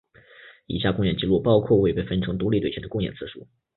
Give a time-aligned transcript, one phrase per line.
[0.65, 3.47] 以下公演记录包括未被分成独立队前的公演次数。